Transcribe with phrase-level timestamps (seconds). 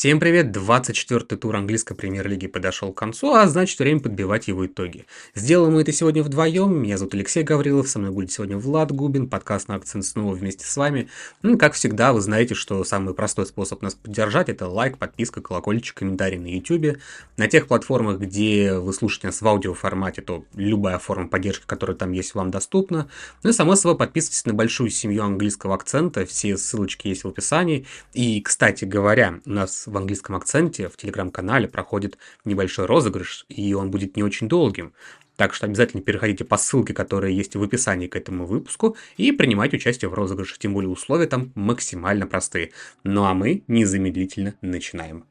[0.00, 0.56] Всем привет!
[0.56, 5.04] 24-й тур английской премьер-лиги подошел к концу, а значит время подбивать его итоги.
[5.34, 6.74] Сделаем мы это сегодня вдвоем.
[6.74, 10.64] Меня зовут Алексей Гаврилов, со мной будет сегодня Влад Губин, подкаст на акцент снова вместе
[10.64, 11.10] с вами.
[11.42, 15.98] Ну, как всегда, вы знаете, что самый простой способ нас поддержать это лайк, подписка, колокольчик,
[15.98, 16.96] комментарий на YouTube.
[17.36, 22.12] На тех платформах, где вы слушаете нас в аудиоформате, то любая форма поддержки, которая там
[22.12, 23.10] есть, вам доступна.
[23.42, 27.86] Ну и само собой подписывайтесь на большую семью английского акцента, все ссылочки есть в описании.
[28.14, 33.90] И, кстати говоря, у нас в английском акценте в телеграм-канале проходит небольшой розыгрыш, и он
[33.90, 34.92] будет не очень долгим.
[35.36, 39.78] Так что обязательно переходите по ссылке, которая есть в описании к этому выпуску, и принимайте
[39.78, 42.72] участие в розыгрыше, тем более условия там максимально простые.
[43.04, 45.24] Ну а мы незамедлительно начинаем.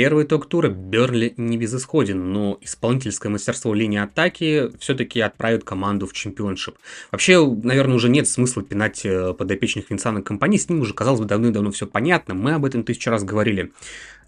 [0.00, 6.14] Первый итог тура Бернли не безысходен, но исполнительское мастерство линии атаки все-таки отправит команду в
[6.14, 6.76] чемпионшип.
[7.12, 11.26] Вообще, наверное, уже нет смысла пинать э, подопечных Винсана компании, с ним уже, казалось бы,
[11.26, 13.72] давно-давно все понятно, мы об этом тысячу раз говорили.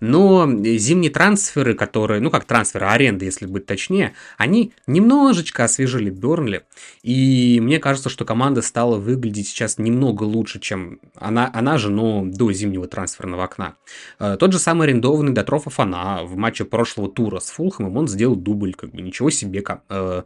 [0.03, 6.64] Но зимние трансферы, которые, ну как трансферы, аренды, если быть точнее, они немножечко освежили Бернли.
[7.05, 12.25] И мне кажется, что команда стала выглядеть сейчас немного лучше, чем она, она же, но
[12.25, 13.77] до зимнего трансферного окна.
[14.19, 18.34] Э, тот же самый арендованный Дотрофа Фана в матче прошлого тура с Фулхэмом, он сделал
[18.34, 20.23] дубль, как бы ничего себе, э,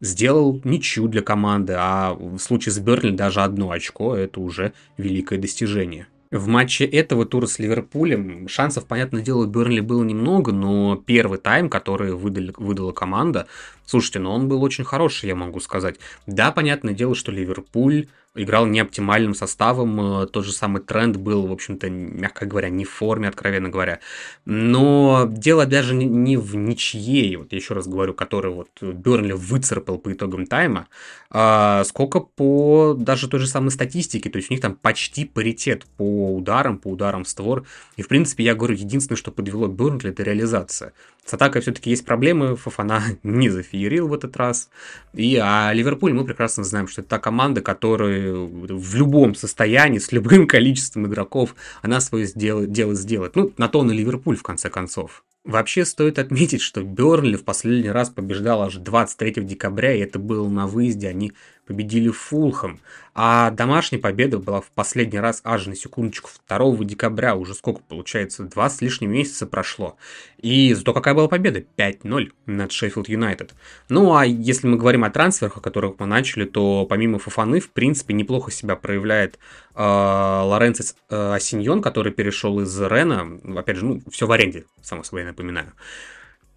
[0.00, 5.38] сделал ничью для команды, а в случае с Бернли даже одно очко, это уже великое
[5.38, 6.08] достижение.
[6.34, 11.38] В матче этого тура с Ливерпулем шансов, понятное дело, у Бернли было немного, но первый
[11.38, 13.46] тайм, который выдали, выдала команда,
[13.86, 16.00] слушайте, ну он был очень хороший, я могу сказать.
[16.26, 21.52] Да, понятное дело, что Ливерпуль играл неоптимальным составом, э, тот же самый тренд был, в
[21.52, 24.00] общем-то, мягко говоря, не в форме, откровенно говоря.
[24.44, 29.98] Но дело даже не в ничьей, вот я еще раз говорю, который вот Бернли выцарапал
[29.98, 30.88] по итогам тайма,
[31.30, 35.84] а сколько по даже той же самой статистике, то есть у них там почти паритет
[35.96, 37.64] по ударам, по ударам в створ.
[37.96, 40.92] И, в принципе, я говорю, единственное, что подвело Бернли, это реализация.
[41.24, 44.68] С атакой все-таки есть проблемы, Фафана не зафеерил в этот раз.
[45.14, 50.12] И, а Ливерпуль, мы прекрасно знаем, что это та команда, которая в любом состоянии, с
[50.12, 53.36] любым количеством игроков, она свое дело, дело сделает.
[53.36, 55.24] Ну, на то он Ливерпуль, в конце концов.
[55.44, 60.48] Вообще стоит отметить, что Бернли в последний раз побеждал аж 23 декабря, и это было
[60.48, 61.34] на выезде, они
[61.66, 62.80] победили Фулхам.
[63.14, 68.42] А домашняя победа была в последний раз аж на секундочку 2 декабря, уже сколько получается,
[68.44, 69.96] два с лишним месяца прошло.
[70.38, 71.62] И зато какая была победа?
[71.76, 73.54] 5-0 над Шеффилд Юнайтед.
[73.88, 77.70] Ну а если мы говорим о трансферах, о которых мы начали, то помимо Фафаны, в
[77.70, 79.38] принципе, неплохо себя проявляет
[79.74, 85.04] э, Лоренцо э, Асиньон, который перешел из Рена, опять же, ну, все в аренде, само
[85.04, 85.72] собой, я напоминаю.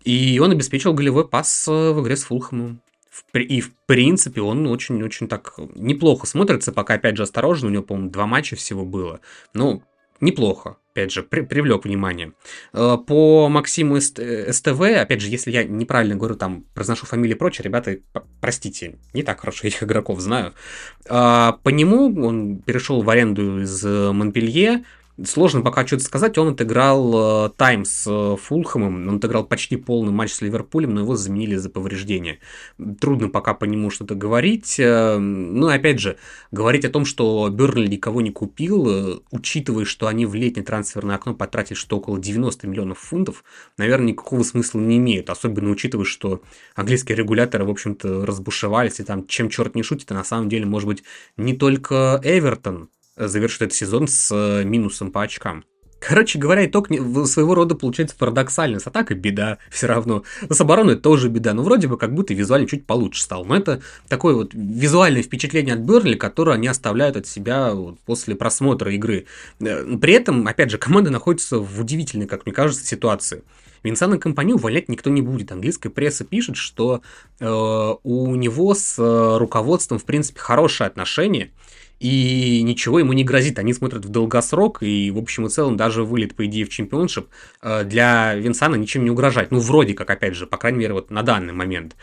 [0.04, 2.82] И он обеспечил голевой пас э, в игре с Фулхэмом.
[3.34, 8.10] И, в принципе, он очень-очень так неплохо смотрится, пока, опять же, осторожно, у него, по-моему,
[8.10, 9.20] два матча всего было.
[9.54, 9.84] Ну,
[10.20, 12.34] неплохо, опять же, при, привлек внимание.
[12.74, 17.98] Э, по Максиму СТВ, опять же, если я неправильно говорю, там, произношу фамилии прочее, ребята,
[18.42, 20.54] простите, не так хорошо этих игроков знаю.
[21.10, 24.84] Э, по нему он перешел в аренду из Монпелье,
[25.26, 26.38] Сложно пока что-то сказать.
[26.38, 31.02] Он отыграл э, тайм с э, Фулхэмом, он отыграл почти полный матч с Ливерпулем, но
[31.02, 32.40] его заменили за повреждение.
[33.00, 34.80] Трудно пока по нему что-то говорить.
[34.80, 36.18] Э, ну, опять же,
[36.52, 41.34] говорить о том, что Бернли никого не купил, учитывая, что они в летнее трансферное окно
[41.34, 43.44] потратили что около 90 миллионов фунтов,
[43.78, 45.32] наверное, никакого смысла не имеет.
[45.32, 46.44] Особенно учитывая, что
[46.76, 50.68] английские регуляторы, в общем-то, разбушевались, и там, чем черт не шутит, а на самом деле,
[50.68, 51.04] может быть,
[51.38, 55.66] не только Эвертон завершит этот сезон с э, минусом по очкам.
[56.00, 56.90] Короче говоря, итог
[57.26, 58.80] своего рода получается парадоксальный.
[58.80, 60.24] С атакой беда все равно.
[60.48, 61.54] С обороной тоже беда.
[61.54, 63.46] Но вроде бы как будто визуально чуть получше стал.
[63.46, 67.74] Но это такое вот визуальное впечатление от Бернли, которое они оставляют от себя
[68.06, 69.26] после просмотра игры.
[69.60, 73.44] Э, при этом, опять же, команда находится в удивительной, как мне кажется, ситуации.
[73.84, 75.52] Винсана компанию увольнять никто не будет.
[75.52, 77.02] Английская пресса пишет, что
[77.40, 81.52] э, у него с э, руководством, в принципе, хорошие отношения
[82.00, 83.58] и ничего ему не грозит.
[83.60, 87.28] Они смотрят в долгосрок, и в общем и целом даже вылет, по идее, в чемпионшип
[87.62, 89.52] э, для Винсана ничем не угрожает.
[89.52, 91.96] Ну, вроде как, опять же, по крайней мере, вот на данный момент.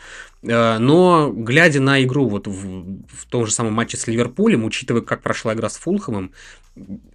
[0.43, 5.01] Э, но, глядя на игру вот в, в том же самом матче с Ливерпулем, учитывая,
[5.01, 6.31] как прошла игра с Фулхэмом,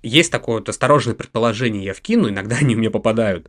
[0.02, 3.48] есть такое вот осторожное предположение, я вкину, иногда они у меня попадают,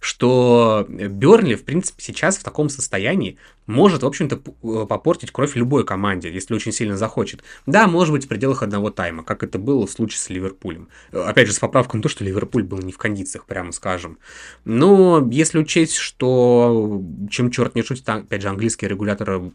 [0.00, 3.38] что Бернли, в принципе, сейчас в таком состоянии
[3.70, 7.44] может, в общем-то, э, попортить кровь любой команде, если очень сильно захочет.
[7.66, 10.88] Да, может быть, в пределах одного тайма, как это было в случае с Ливерпулем.
[11.12, 14.18] Э, опять же, с поправкой на то, что Ливерпуль был не в кондициях, прямо скажем.
[14.64, 17.00] Но если учесть, что
[17.30, 19.52] чем черт не шутит, опять же, английские регуляторы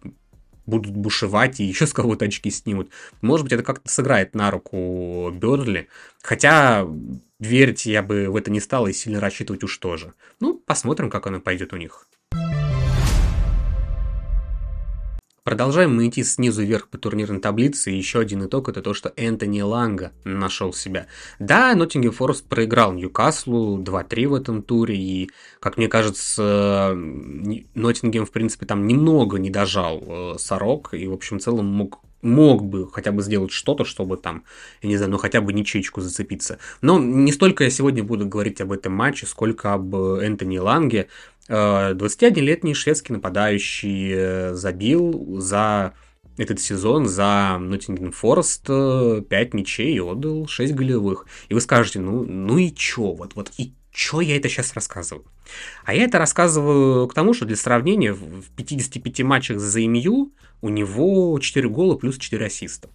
[0.65, 2.91] будут бушевать и еще с кого-то очки снимут.
[3.21, 5.88] Может быть, это как-то сыграет на руку Бернли.
[6.21, 6.88] Хотя
[7.39, 10.13] верить я бы в это не стал и сильно рассчитывать уж тоже.
[10.39, 12.07] Ну, посмотрим, как оно пойдет у них.
[15.45, 19.13] Продолжаем мы идти снизу вверх по турнирной таблице, и еще один итог это то, что
[19.15, 21.06] Энтони Ланга нашел себя.
[21.38, 28.31] Да, Ноттингем Форест проиграл Ньюкаслу 2-3 в этом туре, и, как мне кажется, Ноттингем, в
[28.31, 32.92] принципе, там немного не дожал э, Сорок, и, в общем, в целом мог мог бы
[32.92, 34.44] хотя бы сделать что-то, чтобы там,
[34.81, 36.57] я не знаю, ну хотя бы ничейку зацепиться.
[36.81, 41.07] Но не столько я сегодня буду говорить об этом матче, сколько об Энтони Ланге.
[41.50, 45.94] 21-летний э, шведский нападающий э, забил за
[46.38, 51.27] этот сезон за Ноттингем Форест 5 мячей и отдал 6 голевых.
[51.47, 55.25] И вы скажете, ну, ну и чё, вот, вот и чё я это сейчас рассказываю?
[55.86, 60.69] А я это рассказываю к тому, что для сравнения в 55 матчах за МЮ у
[60.69, 62.89] него 4 гола плюс 4 ассиста.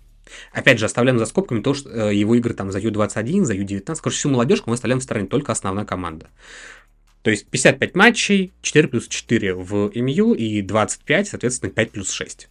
[0.53, 3.97] Опять же, оставляем за скобками то, что э, его игры там за Ю-21, за Ю-19.
[4.01, 6.29] Короче, всю молодежку мы оставляем в стороне, только основная команда.
[7.23, 12.49] То есть 55 матчей, 4 плюс 4 в МЮ и 25, соответственно, 5 плюс 6.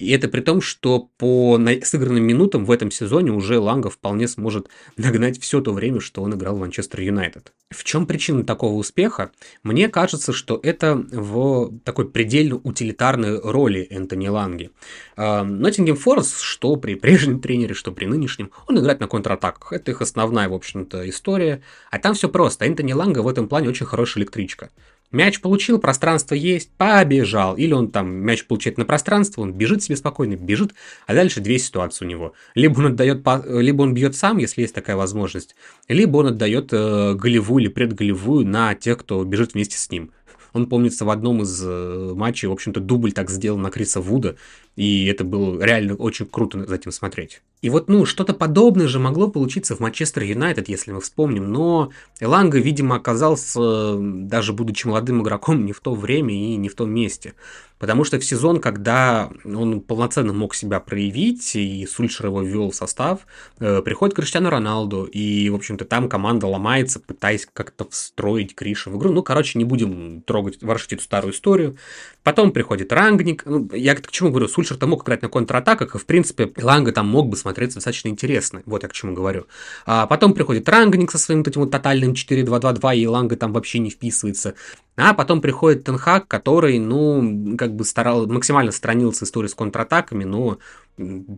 [0.00, 4.68] И это при том, что по сыгранным минутам в этом сезоне уже Ланга вполне сможет
[4.96, 7.52] нагнать все то время, что он играл в Манчестер Юнайтед.
[7.70, 9.30] В чем причина такого успеха?
[9.62, 14.70] Мне кажется, что это в такой предельно утилитарной роли Энтони Ланги.
[15.16, 19.72] Ноттингем Форест, что при прежнем тренере, что при нынешнем, он играет на контратаках.
[19.72, 21.62] Это их основная, в общем-то, история.
[21.90, 22.64] А там все просто.
[22.64, 24.70] Энтони Ланга в этом плане очень хорошая электричка.
[25.12, 27.56] Мяч получил, пространство есть, побежал.
[27.56, 30.72] Или он там мяч получает на пространство, он бежит себе спокойно, бежит,
[31.06, 32.34] а дальше две ситуации у него.
[32.54, 35.56] Либо он отдает, либо он бьет сам, если есть такая возможность,
[35.88, 40.12] либо он отдает э, голевую или предголевую на тех, кто бежит вместе с ним.
[40.52, 44.36] Он помнится в одном из э, матчей, в общем-то, дубль так сделал на Криса Вуда,
[44.76, 47.42] и это было реально очень круто за этим смотреть.
[47.62, 51.90] И вот, ну, что-то подобное же могло получиться в Манчестер Юнайтед, если мы вспомним, но
[52.18, 56.90] Эланга, видимо, оказался, даже будучи молодым игроком, не в то время и не в том
[56.90, 57.34] месте.
[57.80, 62.74] Потому что в сезон, когда он полноценно мог себя проявить, и Сульшер его ввел в
[62.74, 63.20] состав,
[63.58, 68.98] э, приходит Криштиану Роналду, и, в общем-то, там команда ломается, пытаясь как-то встроить Криша в
[68.98, 69.12] игру.
[69.12, 71.78] Ну, короче, не будем трогать, ворошить эту старую историю.
[72.22, 73.44] Потом приходит Рангник.
[73.46, 77.08] Ну, я к чему говорю, Сульшер-то мог играть на контратаках, и, в принципе, Ланга там
[77.08, 78.62] мог бы смотреться достаточно интересно.
[78.66, 79.46] Вот я к чему говорю.
[79.86, 83.88] А потом приходит Рангник со своим этим вот тотальным 4-2-2-2, и Ланга там вообще не
[83.88, 84.54] вписывается.
[84.96, 90.58] А потом приходит Тенхак, который, ну, как бы старал, максимально сторонился истории с контратаками, но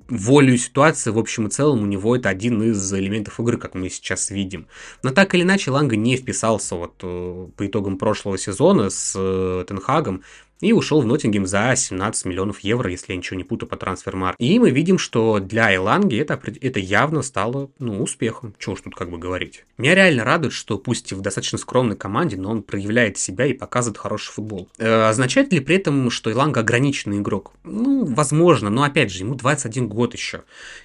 [0.09, 3.89] волю ситуации, в общем и целом, у него это один из элементов игры, как мы
[3.89, 4.67] сейчас видим.
[5.03, 9.65] Но так или иначе, Ланга не вписался вот э, по итогам прошлого сезона с э,
[9.67, 10.23] Тенхагом
[10.63, 14.37] и ушел в Ноттингем за 17 миллионов евро, если я ничего не путаю по трансфермар.
[14.39, 18.55] И мы видим, что для Эланги это, это явно стало ну, успехом.
[18.59, 19.65] Чего уж тут как бы говорить.
[19.77, 23.53] Меня реально радует, что пусть и в достаточно скромной команде, но он проявляет себя и
[23.53, 24.69] показывает хороший футбол.
[24.79, 27.53] Э, означает ли при этом, что Эланга ограниченный игрок?
[27.65, 30.45] Ну, возможно, но опять же, ему 21 год еще.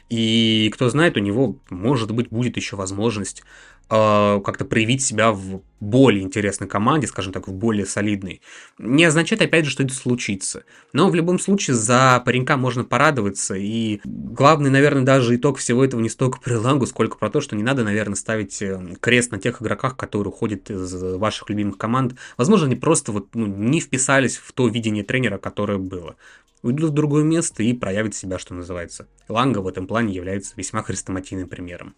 [0.10, 3.44] И кто знает, у него, может быть, будет еще возможность
[3.90, 8.42] Э, как-то проявить себя в более интересной команде, скажем так, в более солидной.
[8.78, 10.64] Не означает, опять же, что это случится.
[10.92, 13.56] Но в любом случае за паренька можно порадоваться.
[13.56, 17.56] И главный, наверное, даже итог всего этого не столько про Лангу, сколько про то, что
[17.56, 22.16] не надо, наверное, ставить э, крест на тех игроках, которые уходят из ваших любимых команд.
[22.36, 26.18] Возможно, они просто вот, ну, не вписались в то видение тренера, которое было
[26.64, 29.08] уйдут в другое место и проявят себя, что называется.
[29.28, 31.96] Ланга в этом плане является весьма хрестоматийным примером.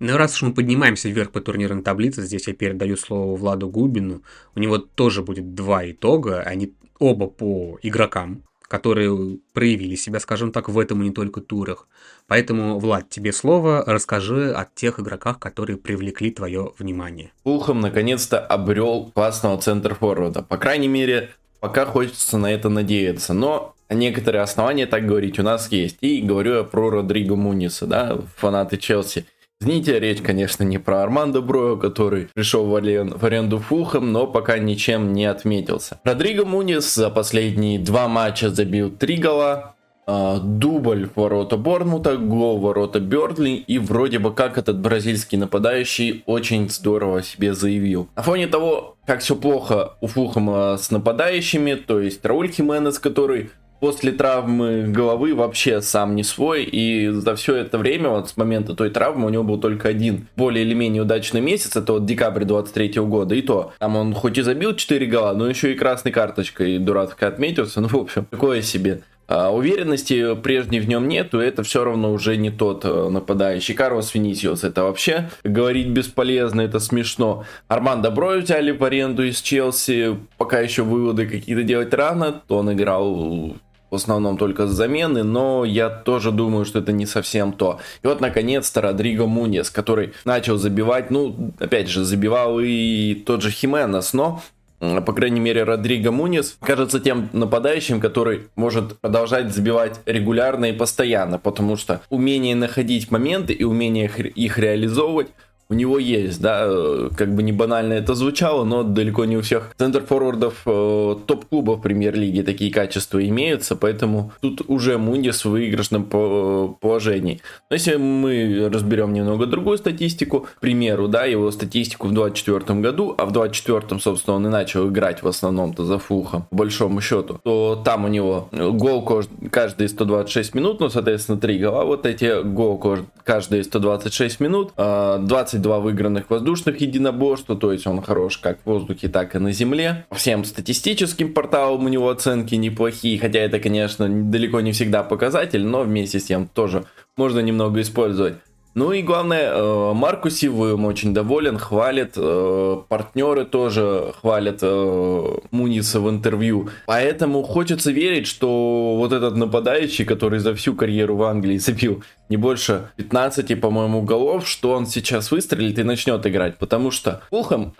[0.00, 4.22] Ну, раз уж мы поднимаемся вверх по турнирной таблице, здесь я передаю слово Владу Губину.
[4.54, 10.68] У него тоже будет два итога, они оба по игрокам, которые проявили себя, скажем так,
[10.68, 11.88] в этом и не только турах.
[12.28, 17.32] Поэтому, Влад, тебе слово, расскажи о тех игроках, которые привлекли твое внимание.
[17.42, 20.42] Пулхам наконец-то обрел классного центр-форварда.
[20.42, 23.34] По крайней мере, пока хочется на это надеяться.
[23.34, 25.98] Но некоторые основания так говорить у нас есть.
[26.00, 29.26] И говорю я про Родриго Муниса, да, фанаты Челси–
[29.60, 33.10] Извините, речь, конечно, не про Армандо Броя, который пришел в, арен...
[33.18, 35.98] в аренду Фулхэм, но пока ничем не отметился.
[36.04, 39.74] Родриго Мунис за последние два матча забил три гола,
[40.08, 46.70] дубль в ворота Борнмута, гол ворота Бёрдли, и вроде бы как этот бразильский нападающий очень
[46.70, 48.08] здорово себе заявил.
[48.16, 53.50] На фоне того, как все плохо у Фулхэма с нападающими, то есть Рауль Хименес, который
[53.80, 58.74] после травмы головы вообще сам не свой, и за все это время, вот с момента
[58.74, 62.44] той травмы, у него был только один более или менее удачный месяц, это вот декабрь
[62.44, 66.12] 23 года, и то, там он хоть и забил 4 гола, но еще и красной
[66.12, 69.02] карточкой дурацко отметился, ну, в общем, такое себе.
[69.28, 73.74] А уверенности прежней в нем нету, это все равно уже не тот э, нападающий.
[73.74, 77.44] Карлос Винисиус это вообще говорить бесполезно, это смешно.
[77.68, 82.72] Арман Доброй взяли в аренду из Челси, пока еще выводы какие-то делать рано, то он
[82.72, 83.54] играл
[83.90, 87.80] в основном только с замены, но я тоже думаю, что это не совсем то.
[88.02, 93.50] И вот, наконец-то, Родриго Мунес, который начал забивать, ну, опять же, забивал и тот же
[93.50, 94.42] Хименес, но
[94.80, 101.38] по крайней мере, Родриго Мунис кажется тем нападающим, который может продолжать забивать регулярно и постоянно,
[101.38, 105.28] потому что умение находить моменты и умение их реализовывать
[105.70, 109.42] у него есть, да, э, как бы не банально это звучало, но далеко не у
[109.42, 117.42] всех центр-форвардов э, топ-клубов премьер-лиги такие качества имеются, поэтому тут уже Мундис в выигрышном положении.
[117.68, 123.14] Но если мы разберем немного другую статистику, к примеру, да, его статистику в 24 году,
[123.18, 127.40] а в 24 собственно, он и начал играть в основном-то за Фулхом, по большому счету,
[127.44, 129.04] то там у него гол
[129.50, 132.82] каждые 126 минут, ну, соответственно, 3 гола, вот эти гол
[133.24, 139.08] каждые 126 минут, 20 22 выигранных воздушных единоборства, то есть он хорош как в воздухе,
[139.08, 140.06] так и на земле.
[140.12, 145.82] Всем статистическим порталам у него оценки неплохие, хотя это, конечно, далеко не всегда показатель, но
[145.82, 146.84] вместе с тем тоже
[147.16, 148.34] можно немного использовать.
[148.78, 155.98] Ну и главное, э, Маркуси им очень доволен, хвалит, э, партнеры тоже хвалят э, Муниса
[155.98, 156.68] в интервью.
[156.86, 162.36] Поэтому хочется верить, что вот этот нападающий, который за всю карьеру в Англии забил не
[162.36, 166.56] больше 15, по-моему, голов, что он сейчас выстрелит и начнет играть.
[166.58, 167.72] Потому что Фулхэм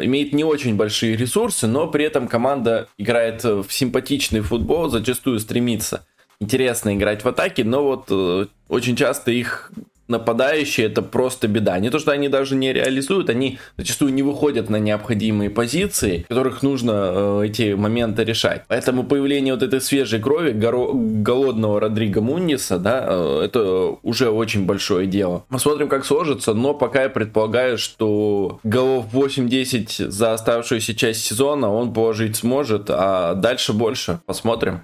[0.00, 6.06] имеет не очень большие ресурсы, но при этом команда играет в симпатичный футбол, зачастую стремится
[6.40, 9.72] интересно играть в атаке, но вот э, очень часто их
[10.08, 11.78] нападающие это просто беда.
[11.78, 16.62] Не то, что они даже не реализуют, они зачастую не выходят на необходимые позиции, которых
[16.62, 18.64] нужно э, эти моменты решать.
[18.68, 24.66] Поэтому появление вот этой свежей крови, горо- голодного Родриго Мунниса, да, э, это уже очень
[24.66, 25.44] большое дело.
[25.48, 31.92] Посмотрим, как сложится, но пока я предполагаю, что голов 8-10 за оставшуюся часть сезона он
[31.92, 34.20] положить сможет, а дальше больше.
[34.26, 34.80] Посмотрим.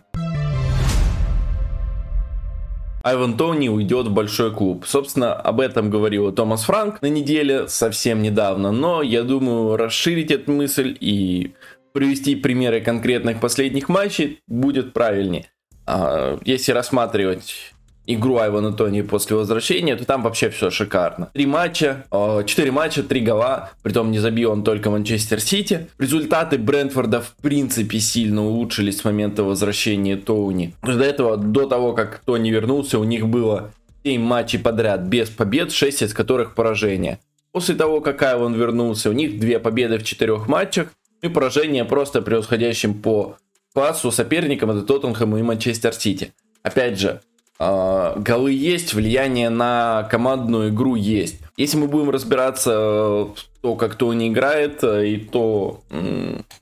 [3.05, 4.87] Айван Тони уйдет в большой клуб.
[4.87, 10.53] Собственно, об этом говорил Томас Франк на неделе совсем недавно, но я думаю расширить эту
[10.53, 11.53] мысль и
[11.93, 15.51] привести примеры конкретных последних матчей будет правильнее.
[15.87, 17.74] А, если рассматривать
[18.07, 21.31] игру Айвана Тони после возвращения, то там вообще все шикарно.
[21.33, 22.07] Три матча,
[22.47, 25.89] четыре матча, три гола, притом не забил он только Манчестер Сити.
[25.99, 30.75] Результаты Брентфорда в принципе сильно улучшились с момента возвращения Тони.
[30.83, 33.73] До этого, до того, как Тони вернулся, у них было
[34.05, 37.21] 7 матчей подряд без побед, 6 из которых поражения.
[37.53, 40.89] После того, как Айван вернулся, у них две победы в четырех матчах
[41.23, 43.37] и поражение просто превосходящим по
[43.73, 46.33] классу соперникам это Тоттенхэм и Манчестер Сити.
[46.63, 47.21] Опять же,
[47.59, 51.39] голы есть, влияние на командную игру есть.
[51.57, 55.81] Если мы будем разбираться в то, как кто не играет, э, и то,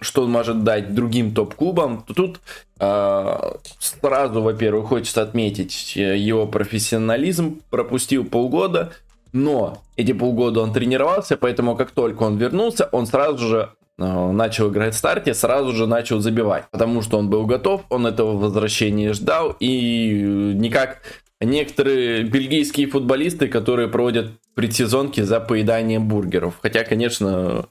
[0.01, 2.41] что он может дать другим топ-клубам, то тут
[2.79, 7.61] uh, сразу, во-первых, хочется отметить э, его профессионализм.
[7.71, 8.93] Пропустил полгода,
[9.33, 14.71] но эти полгода он тренировался, поэтому как только он вернулся, он сразу же Э, начал
[14.71, 19.13] играть в старте, сразу же начал забивать, потому что он был готов, он этого возвращения
[19.13, 21.03] ждал, и никак
[21.41, 26.55] некоторые бельгийские футболисты, которые проводят предсезонки за поеданием бургеров.
[26.63, 27.67] Хотя, конечно,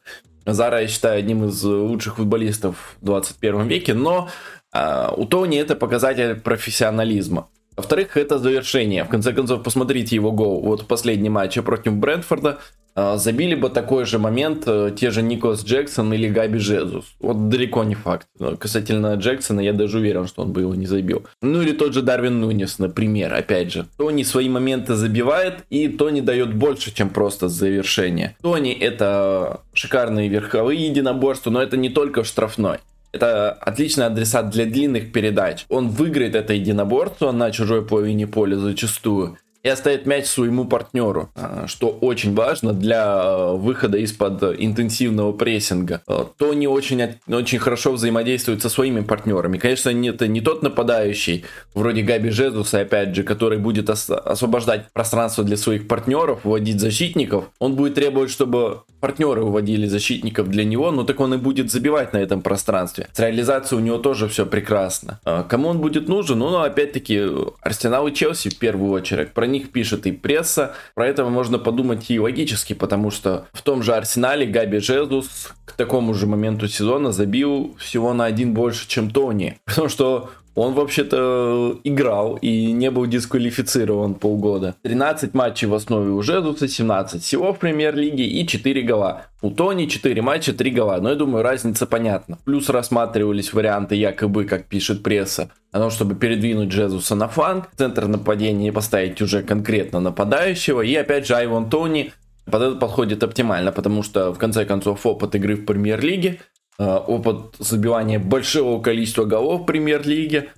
[0.45, 4.29] Зара я считаю одним из лучших футболистов в 21 веке, но
[4.73, 7.49] э, у Тони это показатель профессионализма.
[7.75, 9.03] Во-вторых, это завершение.
[9.03, 10.61] В конце концов, посмотрите его гол.
[10.61, 12.59] Вот в последнем матче против Брентфорда
[12.93, 17.05] а, забили бы такой же момент э, те же Николас Джексон или Габи Жезус.
[17.19, 18.27] Вот далеко не факт.
[18.59, 21.25] Касательно Джексона, я даже уверен, что он бы его не забил.
[21.41, 23.87] Ну или тот же Дарвин Нунес, например, опять же.
[23.97, 28.35] Тони свои моменты забивает, и Тони дает больше, чем просто завершение.
[28.41, 32.79] Тони это шикарные верховые единоборства, но это не только штрафной.
[33.11, 35.65] Это отличный адресат для длинных передач.
[35.69, 41.65] Он выиграет это единоборство на чужой половине поля зачастую и оставить мяч своему партнеру, а,
[41.67, 46.01] что очень важно для а, выхода из-под интенсивного прессинга.
[46.07, 49.57] А, Тони очень, очень хорошо взаимодействует со своими партнерами.
[49.57, 55.57] Конечно, это не тот нападающий, вроде Габи Жезуса, опять же, который будет освобождать пространство для
[55.57, 57.45] своих партнеров, вводить защитников.
[57.59, 62.13] Он будет требовать, чтобы партнеры выводили защитников для него, но так он и будет забивать
[62.13, 63.07] на этом пространстве.
[63.13, 65.19] С реализацией у него тоже все прекрасно.
[65.49, 66.39] Кому он будет нужен?
[66.39, 67.27] Ну, опять-таки,
[67.61, 69.31] Арсенал и Челси в первую очередь.
[69.33, 70.73] Про них пишет и пресса.
[70.95, 75.73] Про это можно подумать и логически, потому что в том же Арсенале Габи Жезус к
[75.73, 79.57] такому же моменту сезона забил всего на один больше, чем Тони.
[79.65, 84.75] Потому что он вообще-то играл и не был дисквалифицирован полгода.
[84.83, 89.23] 13 матчей в основе у Жезуса, 17 всего в премьер-лиге и 4 гола.
[89.41, 90.97] У Тони 4 матча, 3 гола.
[91.01, 92.37] Но я думаю, разница понятна.
[92.43, 98.07] Плюс рассматривались варианты якобы, как пишет пресса, о том, чтобы передвинуть Джезуса на фланг, центр
[98.07, 100.81] нападения поставить уже конкретно нападающего.
[100.81, 102.11] И опять же Айвон Тони
[102.45, 106.39] под это подходит оптимально, потому что в конце концов опыт игры в премьер-лиге
[106.81, 110.49] Э, опыт забивания большого количества голов в премьер-лиге.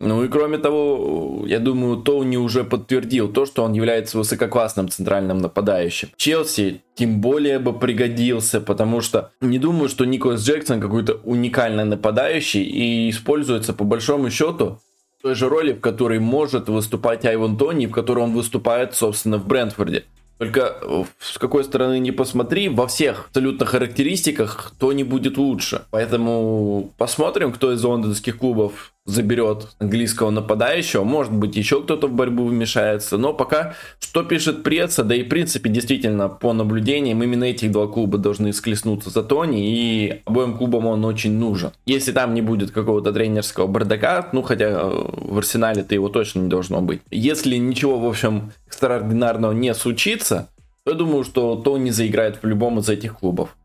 [0.00, 5.38] Ну и кроме того, я думаю, Тоуни уже подтвердил то, что он является высококлассным центральным
[5.38, 6.08] нападающим.
[6.16, 12.62] Челси тем более бы пригодился, потому что не думаю, что Николас Джексон какой-то уникальный нападающий
[12.62, 14.78] и используется по большому счету
[15.18, 19.36] в той же роли, в которой может выступать Айвон Тони, в которой он выступает, собственно,
[19.36, 20.04] в Брентфорде.
[20.40, 20.78] Только
[21.18, 25.82] с какой стороны не посмотри, во всех абсолютно характеристиках то не будет лучше.
[25.90, 31.04] Поэтому посмотрим, кто из лондонских клубов заберет английского нападающего.
[31.04, 33.18] Может быть, еще кто-то в борьбу вмешается.
[33.18, 37.86] Но пока что пишет пресса, да и в принципе, действительно, по наблюдениям, именно эти два
[37.86, 41.70] клуба должны склеснуться за Тони, и обоим клубам он очень нужен.
[41.86, 46.48] Если там не будет какого-то тренерского бардака, ну, хотя э, в Арсенале-то его точно не
[46.48, 47.00] должно быть.
[47.10, 50.48] Если ничего, в общем, экстраординарного не случится,
[50.86, 53.56] я думаю, что Тони заиграет в любом из этих клубов.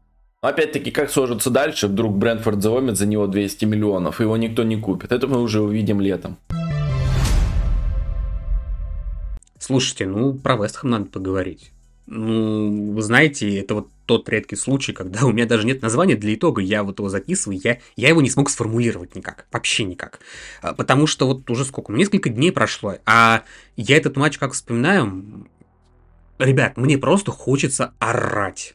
[0.45, 5.11] Опять-таки, как сложится дальше, вдруг Брентфорд заломит за него 200 миллионов, его никто не купит.
[5.11, 6.37] Это мы уже увидим летом.
[9.59, 11.71] Слушайте, ну про Вестхэм надо поговорить.
[12.05, 16.35] Ну, вы знаете, это вот тот редкий случай, когда у меня даже нет названия для
[16.35, 20.19] итога, я вот его записываю, я, я его не смог сформулировать никак, вообще никак.
[20.61, 23.41] А, потому что вот уже сколько, ну, несколько дней прошло, а
[23.75, 25.47] я этот матч как вспоминаю,
[26.37, 28.73] ребят, мне просто хочется орать.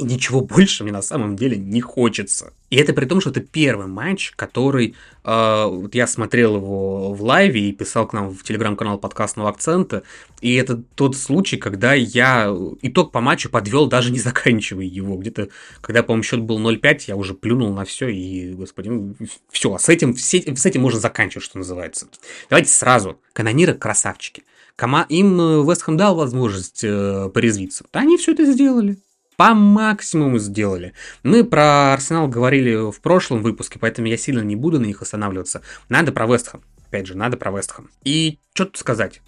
[0.00, 2.52] Ничего больше мне на самом деле не хочется.
[2.70, 4.94] И это при том, что это первый матч, который...
[5.24, 10.02] Э, вот я смотрел его в лайве и писал к нам в телеграм-канал подкастного акцента.
[10.40, 15.16] И это тот случай, когда я итог по матчу подвел, даже не заканчивая его.
[15.16, 15.48] Где-то,
[15.80, 18.08] когда, по-моему, счет был 0-5, я уже плюнул на все.
[18.08, 19.16] И, господин,
[19.50, 22.08] все, с этим, с этим можно заканчивать, что называется.
[22.48, 23.20] Давайте сразу.
[23.32, 24.44] Канониры красавчики.
[24.76, 25.04] Кома...
[25.10, 27.84] Им э, Вестхэм дал возможность э, порезвиться.
[27.92, 28.98] Они все это сделали
[29.42, 30.92] по максимуму сделали.
[31.24, 35.62] Мы про Арсенал говорили в прошлом выпуске, поэтому я сильно не буду на них останавливаться.
[35.88, 36.62] Надо про Вестхэм.
[36.86, 37.90] Опять же, надо про Вестхэм.
[38.04, 39.20] И что тут сказать?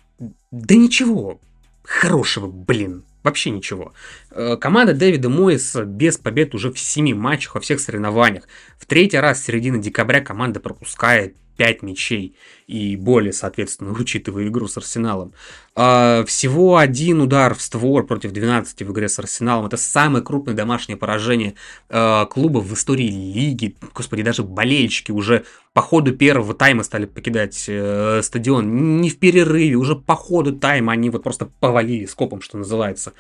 [0.53, 1.41] Да ничего
[1.83, 3.03] хорошего, блин.
[3.25, 3.93] Вообще ничего.
[4.31, 8.47] Э, команда Дэвида Моиса без побед уже в семи матчах во всех соревнованиях.
[8.79, 12.37] В третий раз с середины декабря команда пропускает 5 мячей
[12.67, 15.33] и более, соответственно, учитывая игру с Арсеналом.
[15.75, 19.67] А, всего один удар в створ против 12 в игре с Арсеналом.
[19.67, 21.55] Это самое крупное домашнее поражение
[21.89, 23.77] а, клуба в истории лиги.
[23.95, 29.01] Господи, даже болельщики уже по ходу первого тайма стали покидать э, стадион.
[29.01, 33.13] Не в перерыве, уже по ходу тайма они вот просто повалили скопом, что называется.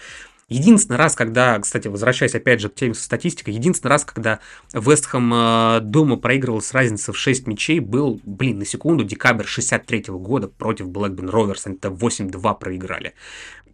[0.48, 4.40] Единственный раз, когда, кстати, возвращаясь опять же к теме со статистикой, единственный раз, когда
[4.72, 10.00] Вестхэм э, дома проигрывал с разницей в 6 мячей, был, блин, на секунду, декабрь 63
[10.00, 13.14] -го года против Блэкбен Роверс, они там 8-2 проиграли.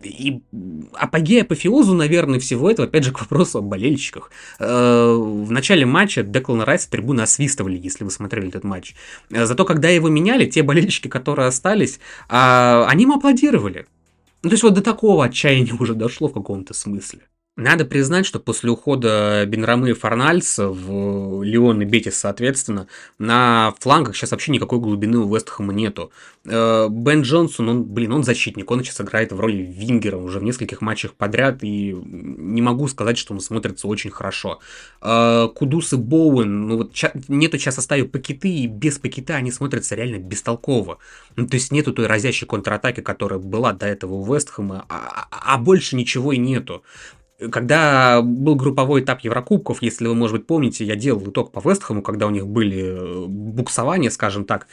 [0.02, 0.40] И
[0.94, 4.30] апогея апофеозу, наверное, всего этого, опять же, к вопросу о болельщиках.
[4.58, 8.94] Э, в начале матча Деклана Райса трибуны освистывали, если вы смотрели этот матч.
[9.30, 13.86] Э, зато когда его меняли, те болельщики, которые остались, а, они ему аплодировали.
[14.42, 17.28] Ну, то есть вот до такого отчаяния уже дошло в каком-то смысле.
[17.60, 22.86] Надо признать, что после ухода Бенрамы и Фарнальса в Леон и Бетис, соответственно,
[23.18, 26.10] на флангах сейчас вообще никакой глубины у Вестхэма нету.
[26.46, 30.42] Э, Бен Джонсон, он, блин, он защитник, он сейчас играет в роли Вингера уже в
[30.42, 34.60] нескольких матчах подряд, и не могу сказать, что он смотрится очень хорошо.
[35.02, 36.94] Э, Кудус и Боуэн, ну вот
[37.28, 40.96] нету сейчас составе пакеты, и без пакета они смотрятся реально бестолково.
[41.36, 45.54] Ну, то есть нету той разящей контратаки, которая была до этого у Вестхэма, а, а,
[45.54, 46.82] а больше ничего и нету.
[47.50, 52.02] Когда был групповой этап Еврокубков, если вы, может быть, помните, я делал итог по Вестхэму,
[52.02, 54.66] когда у них были э, буксования, скажем так,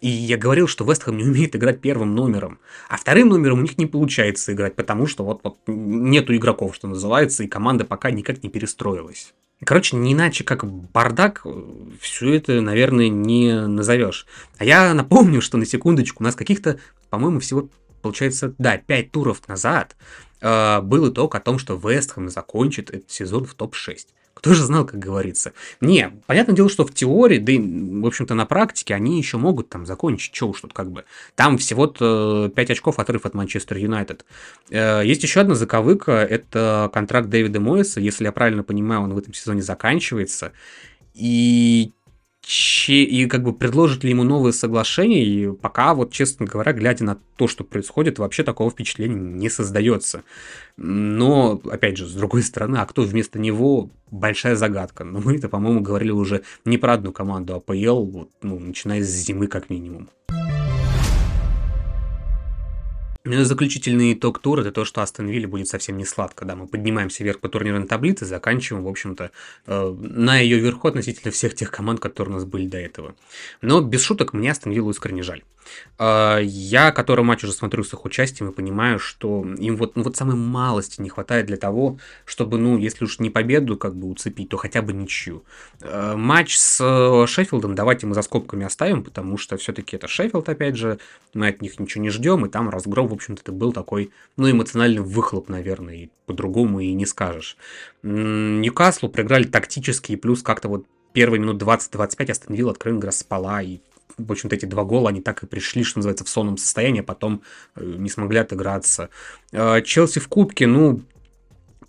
[0.00, 2.58] и я говорил, что Вестхэм не умеет играть первым номером,
[2.88, 6.88] а вторым номером у них не получается играть, потому что вот, вот нету игроков, что
[6.88, 9.32] называется, и команда пока никак не перестроилась.
[9.64, 11.46] Короче, не иначе как бардак,
[12.00, 14.26] все это, наверное, не назовешь.
[14.58, 16.80] А я напомню, что на секундочку у нас каких-то,
[17.10, 17.68] по-моему, всего,
[18.02, 19.94] получается, да, 5 туров назад
[20.42, 24.08] э, был итог о том, что Вестхэм закончит этот сезон в топ-6.
[24.34, 25.52] Кто же знал, как говорится?
[25.80, 29.68] Не, понятное дело, что в теории, да и, в общем-то, на практике они еще могут
[29.68, 31.04] там закончить, что уж тут как бы.
[31.36, 34.24] Там всего-то 5 очков отрыв от Манчестер Юнайтед.
[34.70, 39.18] Э, есть еще одна заковыка, это контракт Дэвида Мойса, если я правильно понимаю, он в
[39.18, 40.52] этом сезоне заканчивается.
[41.14, 41.92] И
[42.46, 47.18] и как бы предложат ли ему новые соглашения, и пока, вот честно говоря, глядя на
[47.36, 50.22] то, что происходит, вообще такого впечатления не создается.
[50.76, 55.04] Но, опять же, с другой стороны, а кто вместо него, большая загадка.
[55.04, 59.08] Но мы это, по-моему, говорили уже не про одну команду АПЛ, вот, ну, начиная с
[59.08, 60.08] зимы как минимум.
[63.24, 66.44] Ну заключительный итог тура– это то, что Астон Вилли будет совсем не сладко.
[66.44, 69.30] Да, мы поднимаемся вверх по турнирной таблице, заканчиваем, в общем-то,
[69.66, 73.14] э, на ее верху относительно всех тех команд, которые у нас были до этого.
[73.60, 75.44] Но без шуток, мне Астон Виллу искренне жаль.
[75.98, 80.02] Э, я, который матч уже смотрю с их участием, и понимаю, что им вот, ну,
[80.02, 84.08] вот самой малости не хватает для того, чтобы, ну, если уж не победу как бы
[84.08, 85.44] уцепить, то хотя бы ничью.
[85.80, 90.76] Э, матч с Шеффилдом давайте мы за скобками оставим, потому что все-таки это Шеффилд, опять
[90.76, 90.98] же,
[91.34, 94.50] мы от них ничего не ждем, и там разгром в общем-то, это был такой, ну,
[94.50, 97.56] эмоциональный выхлоп, наверное, и по-другому и не скажешь.
[98.02, 103.62] Ньюкаслу проиграли тактически, и плюс как-то вот первые минут 20-25 Астон Вилла откровенно говоря, спала,
[103.62, 103.80] и
[104.16, 107.04] в общем-то, эти два гола, они так и пришли, что называется, в сонном состоянии, а
[107.04, 107.42] потом
[107.76, 109.10] э, не смогли отыграться.
[109.52, 111.02] Э, Челси в Кубке, ну,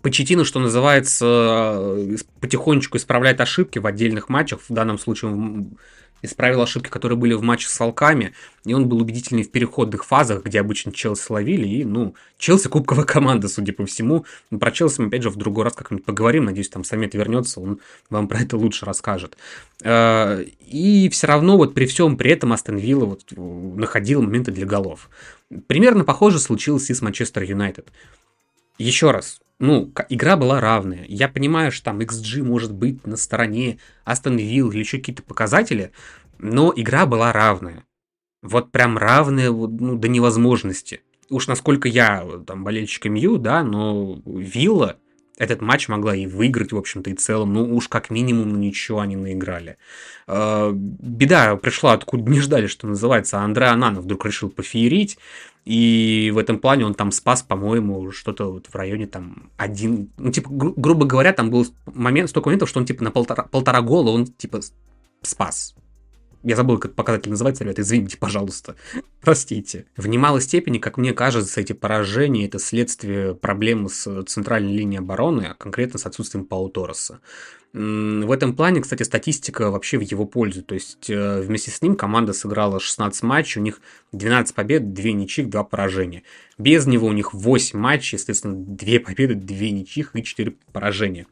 [0.02, 4.60] Почетину, что называется, э, потихонечку исправляет ошибки в отдельных матчах.
[4.68, 5.66] В данном случае
[6.24, 8.34] исправил ошибки, которые были в матче с Волками,
[8.64, 13.04] и он был убедительный в переходных фазах, где обычно Челси ловили, и, ну, Челси кубковая
[13.06, 14.24] команда, судя по всему.
[14.50, 17.80] Про Челси мы, опять же, в другой раз как-нибудь поговорим, надеюсь, там Самет вернется, он
[18.10, 19.36] вам про это лучше расскажет.
[19.82, 24.66] Э, и все равно вот при всем при этом Астон Вилла вот находил моменты для
[24.66, 25.10] голов.
[25.66, 27.92] Примерно похоже случилось и с Манчестер Юнайтед.
[28.78, 31.04] Еще раз, ну, игра была равная.
[31.08, 35.92] Я понимаю, что там XG может быть на стороне Астон Вилл или еще какие-то показатели,
[36.38, 37.84] но игра была равная.
[38.42, 41.02] Вот прям равная ну, до невозможности.
[41.30, 44.98] Уж насколько я там болельщик МЮ, да, но Вилла
[45.36, 47.52] этот матч могла и выиграть, в общем-то, и целом.
[47.52, 49.76] Ну, уж как минимум, ну, ничего они наиграли.
[50.26, 53.38] Э, беда пришла, откуда не ждали, что называется.
[53.38, 55.18] Андре Анана вдруг решил пофеерить.
[55.64, 60.10] И в этом плане он там спас, по-моему, что-то вот в районе там один...
[60.18, 63.44] Ну, типа, гру- грубо говоря, там был момент, столько моментов, что он типа на полтора,
[63.44, 64.60] полтора гола он типа
[65.22, 65.74] спас.
[66.44, 68.76] Я забыл, как показатель называется, ребята, извините, пожалуйста.
[69.22, 69.86] Простите.
[69.96, 75.46] В немалой степени, как мне кажется, эти поражения– это следствие проблемы с центральной линией обороны,
[75.50, 77.20] а конкретно с отсутствием Пау Торреса.
[77.74, 80.62] В этом плане, кстати, статистика вообще в его пользу.
[80.62, 83.80] То есть э, вместе с ним команда сыграла 16 матчей, у них
[84.12, 86.22] 12 побед, 2 ничьих, 2 поражения.
[86.56, 91.26] Без него у них 8 матчей, естественно, 2 победы, 2 ничьих и 4 поражения.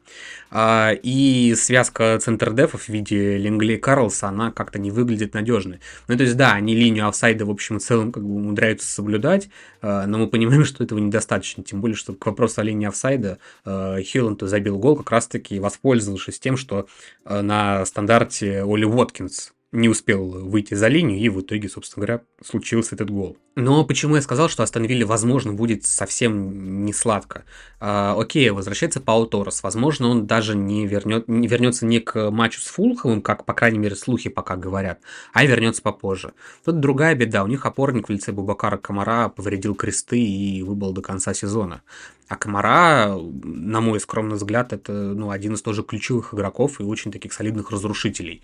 [0.51, 5.79] А, и связка центрдефов в виде Лингли Карлса, она как-то не выглядит надежной.
[6.09, 9.47] Ну, то есть, да, они линию офсайда, в общем и целом, как бы умудряются соблюдать,
[9.81, 11.63] а, но мы понимаем, что этого недостаточно.
[11.63, 16.32] Тем более, что к вопросу о линии офсайда а, Хилланд забил гол, как раз-таки воспользовавшись
[16.39, 16.87] тем, что
[17.25, 22.93] на стандарте Оли Уоткинс не успел выйти за линию, и в итоге, собственно говоря, случился
[22.93, 23.37] этот гол.
[23.55, 27.43] Но почему я сказал, что Астон Вилле, возможно, будет совсем не сладко?
[27.79, 29.63] А, окей, возвращается Паул Торрес.
[29.63, 33.79] Возможно, он даже не, вернет, не вернется не к матчу с Фулховым, как, по крайней
[33.79, 34.99] мере, слухи пока говорят,
[35.33, 36.33] а вернется попозже.
[36.63, 37.43] Тут другая беда.
[37.43, 41.81] У них опорник в лице Бубакара Комара повредил кресты и выбыл до конца сезона.
[42.29, 47.11] А Комара, на мой скромный взгляд, это ну, один из тоже ключевых игроков и очень
[47.11, 48.41] таких солидных разрушителей.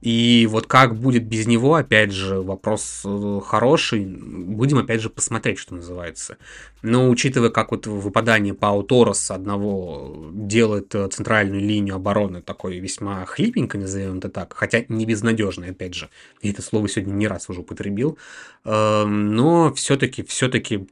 [0.00, 5.58] И вот как будет без него, опять же, вопрос э, хороший будем опять же посмотреть,
[5.58, 6.38] что называется.
[6.82, 13.24] Но учитывая, как вот выпадание Пау Торос одного делает э, центральную линию обороны такой весьма
[13.24, 16.10] хлипенько, назовем это так, хотя не безнадежной, опять же.
[16.42, 18.18] Я это слово сегодня не раз уже употребил.
[18.64, 20.86] Эм, но все-таки, все-таки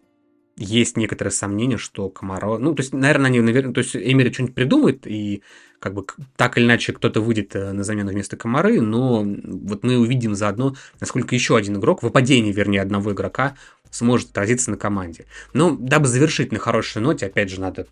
[0.57, 2.59] есть некоторые сомнения, что Комаро...
[2.59, 5.43] Ну, то есть, наверное, они, наверное, то есть Эмери что-нибудь придумает, и
[5.85, 9.99] как бы так или иначе кто-то выйдет э, на замену вместо Комары, но вот мы
[9.99, 13.55] увидим заодно, насколько еще один игрок, выпадение, вернее, одного игрока
[13.90, 15.27] сможет отразиться на команде.
[15.53, 17.87] Но дабы завершить на хорошей ноте, опять же, надо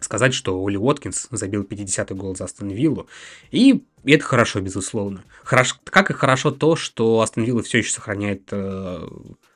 [0.00, 3.06] сказать, что Оли Уоткинс забил 50-й гол за Астон Виллу,
[3.50, 5.24] и это хорошо, безусловно.
[5.44, 9.08] Хорошо, как и хорошо то, что Астон Вилла все еще сохраняет э,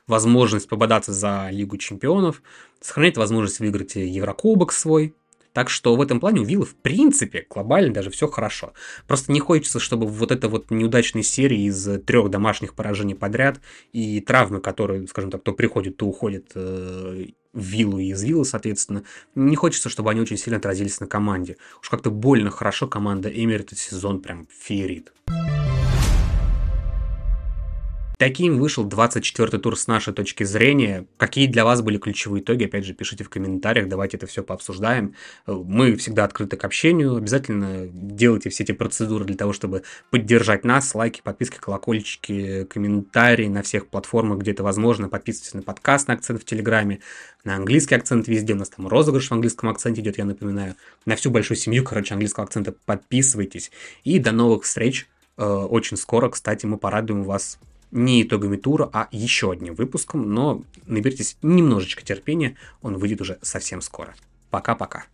[0.07, 2.41] возможность пободаться за Лигу Чемпионов,
[2.81, 5.13] сохраняет возможность выиграть Еврокубок свой,
[5.53, 8.73] так что в этом плане у Виллы, в принципе, глобально даже все хорошо.
[9.07, 13.59] Просто не хочется, чтобы вот эта вот неудачная серия из трех домашних поражений подряд
[13.91, 18.45] и травмы, которые, скажем так, то приходит, то уходит э, в Виллу и из Виллы,
[18.45, 19.03] соответственно,
[19.35, 21.57] не хочется, чтобы они очень сильно отразились на команде.
[21.81, 25.11] Уж как-то больно хорошо команда Эмери этот сезон прям феерит.
[28.19, 31.05] Таким вышел 24-й тур с нашей точки зрения.
[31.15, 32.65] Какие для вас были ключевые итоги?
[32.65, 35.15] Опять же, пишите в комментариях, давайте это все пообсуждаем.
[35.47, 37.15] Мы всегда открыты к общению.
[37.15, 40.93] Обязательно делайте все эти процедуры для того, чтобы поддержать нас.
[40.93, 45.07] Лайки, подписки, колокольчики, комментарии на всех платформах, где это возможно.
[45.07, 46.99] Подписывайтесь на подкаст на акцент в Телеграме,
[47.45, 48.51] на английский акцент везде.
[48.51, 50.75] У нас там розыгрыш в английском акценте идет, я напоминаю.
[51.05, 53.71] На всю большую семью, короче, английского акцента подписывайтесь.
[54.03, 55.07] И до новых встреч.
[55.37, 57.59] Э, очень скоро, кстати, мы порадуем вас
[57.91, 63.81] не итогами тура, а еще одним выпуском, но наберитесь немножечко терпения, он выйдет уже совсем
[63.81, 64.15] скоро.
[64.49, 65.05] Пока-пока.